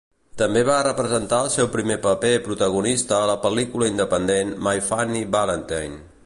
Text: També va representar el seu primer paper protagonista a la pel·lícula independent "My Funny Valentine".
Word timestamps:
També 0.41 0.61
va 0.67 0.77
representar 0.85 1.41
el 1.47 1.51
seu 1.55 1.69
primer 1.75 1.97
paper 2.05 2.31
protagonista 2.47 3.19
a 3.19 3.29
la 3.33 3.37
pel·lícula 3.45 3.91
independent 3.93 4.57
"My 4.69 4.83
Funny 4.89 5.23
Valentine". 5.39 6.05